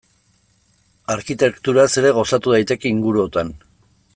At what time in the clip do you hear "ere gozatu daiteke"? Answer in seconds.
2.03-2.93